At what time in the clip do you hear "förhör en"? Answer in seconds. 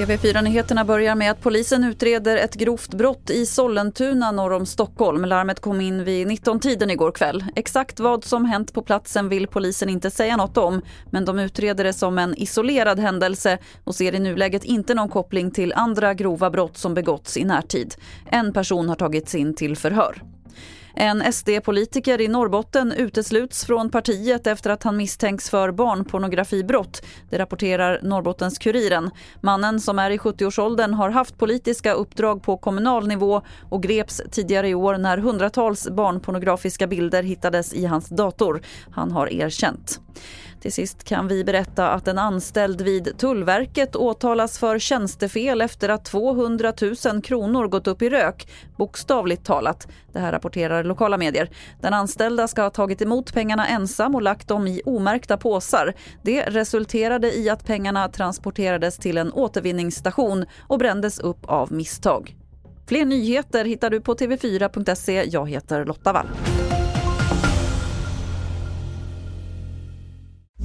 19.76-21.32